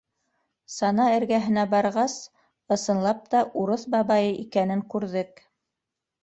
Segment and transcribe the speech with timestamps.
[0.75, 2.15] Сана эргәһенә барғас,
[2.77, 5.47] ысынлап та, урыҫ бабайы икәнен күрҙек.